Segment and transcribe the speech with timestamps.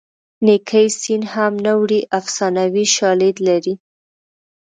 [0.45, 3.73] نیکي سین هم نه وړي افسانوي شالید لري